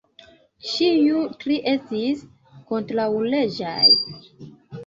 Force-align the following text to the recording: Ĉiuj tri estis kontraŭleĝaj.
Ĉiuj 0.69 1.19
tri 1.43 1.59
estis 1.73 2.25
kontraŭleĝaj. 2.73 3.79